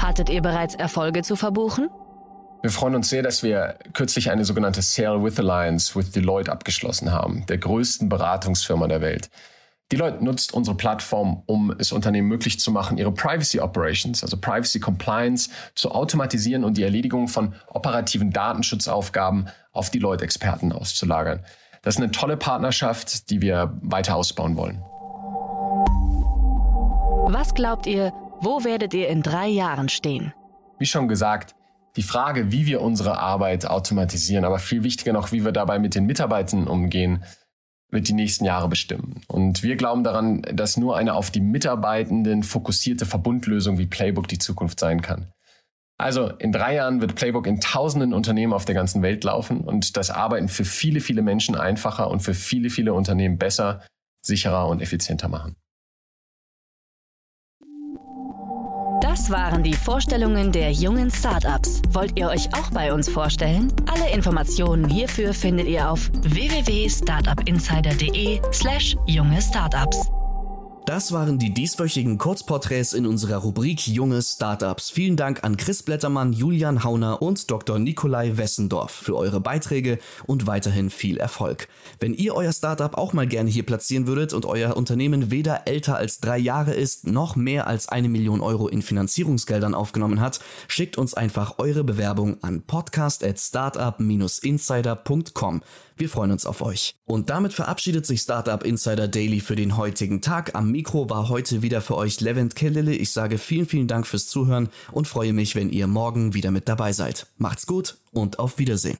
Hattet 0.00 0.28
ihr 0.28 0.42
bereits 0.42 0.74
Erfolge 0.74 1.22
zu 1.22 1.36
verbuchen? 1.36 1.88
Wir 2.62 2.70
freuen 2.70 2.94
uns 2.94 3.10
sehr, 3.10 3.22
dass 3.22 3.42
wir 3.42 3.78
kürzlich 3.92 4.30
eine 4.30 4.44
sogenannte 4.44 4.80
Sale 4.80 5.22
with 5.22 5.38
Alliance 5.38 5.94
with 5.94 6.12
Deloitte 6.12 6.50
abgeschlossen 6.50 7.12
haben, 7.12 7.44
der 7.46 7.58
größten 7.58 8.08
Beratungsfirma 8.08 8.88
der 8.88 9.02
Welt. 9.02 9.28
Deloitte 9.92 10.24
nutzt 10.24 10.54
unsere 10.54 10.76
Plattform, 10.76 11.42
um 11.46 11.74
es 11.78 11.92
Unternehmen 11.92 12.28
möglich 12.28 12.58
zu 12.58 12.70
machen, 12.70 12.96
ihre 12.96 13.12
Privacy 13.12 13.60
Operations, 13.60 14.22
also 14.22 14.38
Privacy 14.38 14.80
Compliance, 14.80 15.50
zu 15.74 15.90
automatisieren 15.90 16.64
und 16.64 16.78
die 16.78 16.82
Erledigung 16.82 17.28
von 17.28 17.54
operativen 17.68 18.30
Datenschutzaufgaben 18.30 19.48
auf 19.72 19.90
Deloitte-Experten 19.90 20.72
auszulagern. 20.72 21.44
Das 21.82 21.96
ist 21.96 22.02
eine 22.02 22.10
tolle 22.10 22.38
Partnerschaft, 22.38 23.28
die 23.28 23.42
wir 23.42 23.78
weiter 23.82 24.16
ausbauen 24.16 24.56
wollen. 24.56 24.82
Was 27.30 27.54
glaubt 27.54 27.86
ihr, 27.86 28.12
wo 28.40 28.64
werdet 28.64 28.94
ihr 28.94 29.08
in 29.08 29.22
drei 29.22 29.48
Jahren 29.48 29.90
stehen? 29.90 30.32
Wie 30.78 30.86
schon 30.86 31.08
gesagt, 31.08 31.54
die 31.96 32.02
Frage, 32.02 32.50
wie 32.50 32.66
wir 32.66 32.80
unsere 32.80 33.18
Arbeit 33.18 33.66
automatisieren, 33.66 34.44
aber 34.44 34.58
viel 34.58 34.82
wichtiger 34.82 35.12
noch, 35.12 35.30
wie 35.30 35.44
wir 35.44 35.52
dabei 35.52 35.78
mit 35.78 35.94
den 35.94 36.06
Mitarbeitern 36.06 36.66
umgehen, 36.66 37.22
wird 37.94 38.08
die 38.08 38.12
nächsten 38.12 38.44
Jahre 38.44 38.68
bestimmen. 38.68 39.22
Und 39.28 39.62
wir 39.62 39.76
glauben 39.76 40.04
daran, 40.04 40.42
dass 40.52 40.76
nur 40.76 40.98
eine 40.98 41.14
auf 41.14 41.30
die 41.30 41.40
Mitarbeitenden 41.40 42.42
fokussierte 42.42 43.06
Verbundlösung 43.06 43.78
wie 43.78 43.86
Playbook 43.86 44.28
die 44.28 44.38
Zukunft 44.38 44.78
sein 44.78 45.00
kann. 45.00 45.32
Also 45.96 46.28
in 46.28 46.50
drei 46.52 46.74
Jahren 46.74 47.00
wird 47.00 47.14
Playbook 47.14 47.46
in 47.46 47.60
tausenden 47.60 48.12
Unternehmen 48.12 48.52
auf 48.52 48.64
der 48.64 48.74
ganzen 48.74 49.00
Welt 49.02 49.22
laufen 49.22 49.60
und 49.60 49.96
das 49.96 50.10
Arbeiten 50.10 50.48
für 50.48 50.64
viele, 50.64 51.00
viele 51.00 51.22
Menschen 51.22 51.54
einfacher 51.54 52.10
und 52.10 52.20
für 52.20 52.34
viele, 52.34 52.68
viele 52.68 52.92
Unternehmen 52.92 53.38
besser, 53.38 53.80
sicherer 54.20 54.68
und 54.68 54.82
effizienter 54.82 55.28
machen. 55.28 55.54
Das 59.14 59.30
waren 59.30 59.62
die 59.62 59.74
Vorstellungen 59.74 60.50
der 60.50 60.72
jungen 60.72 61.08
Startups. 61.08 61.80
Wollt 61.90 62.18
ihr 62.18 62.26
euch 62.26 62.52
auch 62.52 62.72
bei 62.72 62.92
uns 62.92 63.08
vorstellen? 63.08 63.72
Alle 63.86 64.10
Informationen 64.12 64.88
hierfür 64.88 65.32
findet 65.32 65.68
ihr 65.68 65.88
auf 65.88 66.10
www.startupinsider.de/slash 66.22 68.96
junge 69.06 69.40
Startups. 69.40 70.10
Das 70.86 71.12
waren 71.12 71.38
die 71.38 71.54
dieswöchigen 71.54 72.18
Kurzporträts 72.18 72.92
in 72.92 73.06
unserer 73.06 73.38
Rubrik 73.38 73.88
Junge 73.88 74.20
Startups. 74.20 74.90
Vielen 74.90 75.16
Dank 75.16 75.42
an 75.42 75.56
Chris 75.56 75.82
Blättermann, 75.82 76.34
Julian 76.34 76.84
Hauner 76.84 77.22
und 77.22 77.50
Dr. 77.50 77.78
Nikolai 77.78 78.36
Wessendorf 78.36 78.90
für 78.90 79.16
eure 79.16 79.40
Beiträge 79.40 79.98
und 80.26 80.46
weiterhin 80.46 80.90
viel 80.90 81.16
Erfolg. 81.16 81.68
Wenn 82.00 82.12
ihr 82.12 82.34
euer 82.34 82.52
Startup 82.52 82.98
auch 82.98 83.14
mal 83.14 83.26
gerne 83.26 83.48
hier 83.48 83.64
platzieren 83.64 84.06
würdet 84.06 84.34
und 84.34 84.44
euer 84.44 84.76
Unternehmen 84.76 85.30
weder 85.30 85.66
älter 85.66 85.96
als 85.96 86.20
drei 86.20 86.36
Jahre 86.36 86.74
ist, 86.74 87.06
noch 87.06 87.34
mehr 87.34 87.66
als 87.66 87.88
eine 87.88 88.10
Million 88.10 88.42
Euro 88.42 88.68
in 88.68 88.82
Finanzierungsgeldern 88.82 89.74
aufgenommen 89.74 90.20
hat, 90.20 90.40
schickt 90.68 90.98
uns 90.98 91.14
einfach 91.14 91.54
eure 91.56 91.82
Bewerbung 91.82 92.42
an 92.42 92.60
podcast 92.60 93.24
at 93.24 93.40
startup-insider.com. 93.40 95.62
Wir 95.96 96.08
freuen 96.08 96.32
uns 96.32 96.44
auf 96.44 96.60
euch. 96.60 96.96
Und 97.04 97.30
damit 97.30 97.52
verabschiedet 97.52 98.04
sich 98.04 98.20
Startup 98.20 98.64
Insider 98.64 99.06
Daily 99.06 99.38
für 99.38 99.54
den 99.54 99.76
heutigen 99.76 100.20
Tag. 100.20 100.56
Am 100.56 100.73
Mikro 100.74 101.08
war 101.08 101.28
heute 101.28 101.62
wieder 101.62 101.80
für 101.80 101.96
euch 101.96 102.20
Levent 102.20 102.56
Kellele. 102.56 102.96
Ich 102.96 103.12
sage 103.12 103.38
vielen, 103.38 103.66
vielen 103.66 103.86
Dank 103.86 104.08
fürs 104.08 104.26
Zuhören 104.26 104.70
und 104.90 105.06
freue 105.06 105.32
mich, 105.32 105.54
wenn 105.54 105.70
ihr 105.70 105.86
morgen 105.86 106.34
wieder 106.34 106.50
mit 106.50 106.68
dabei 106.68 106.92
seid. 106.92 107.28
Macht's 107.38 107.68
gut 107.68 107.98
und 108.10 108.40
auf 108.40 108.58
Wiedersehen. 108.58 108.98